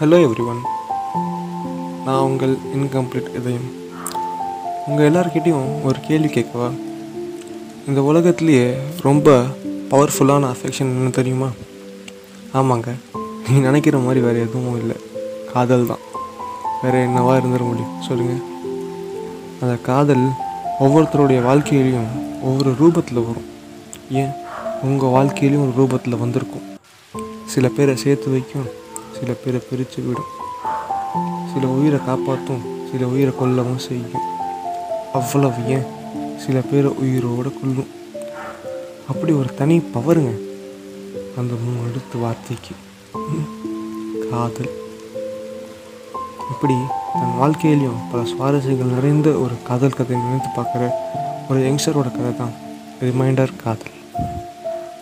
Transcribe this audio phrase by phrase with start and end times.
[0.00, 0.60] Hello every one
[2.04, 3.70] நான் உங்கள் incomplete இதயம்.
[4.86, 6.70] உங்கள் எல்லார்கிட்டேயும் ஒரு கேள்வி கேட்கவா?
[7.86, 9.42] இந்த உலகத்துலேயே ரொம்ப
[9.90, 11.48] பவர்ஃபுல்லான அஃபெக்ஷன் என்ன தெரியுமா?
[12.54, 12.94] ஆமாங்க.
[13.48, 14.96] நீ நினைக்கிற மாதிரி வேறு எதுவும் இல்லை.
[15.52, 15.98] காதல் தான்.
[16.82, 18.02] வேறு என்னவா இருந்துட முடியும்?
[18.08, 18.42] சொல்லுங்கள்
[19.60, 20.26] அந்த காதல்
[20.80, 22.10] ஒவ்வொருத்தருடைய வாழ்க்கையிலையும்
[22.42, 23.48] ஒவ்வொரு ரூபத்தில் வரும்.
[24.10, 24.30] ஏன்?
[24.82, 26.62] உங்கள் வாழ்க்கையிலையும் ஒரு ரூபத்தில் வந்திருக்கும்.
[27.46, 28.86] சில பேரை சேர்த்து வைக்கும்.
[29.20, 30.30] சில பேரை பிரித்து விடும்.
[31.54, 34.20] சில உயிரை காப்பாற்றும் சில உயிரை கொல்லவும் செய்யும்.
[35.12, 35.86] அவ்வளவு ஏன்?
[36.46, 37.86] சில பேரை உயிரோடு கொல்லும்.
[39.08, 40.46] அப்படி ஒரு தனி பவருங்க.
[41.36, 42.74] அந்த மூணு அடுத்த வார்த்தைக்கு.
[44.30, 44.70] காதல்.
[46.50, 46.74] இப்படி
[47.12, 50.90] தன் வாழ்க்கையிலையும் பல சுவாரஸ்யங்கள் நிறைந்த ஒரு காதல் கதை நினைத்து பார்க்குற
[51.48, 52.52] ஒரு யங்ஸ்டரோட கதை தான்
[53.00, 53.96] ரிமைண்டர் காதல்.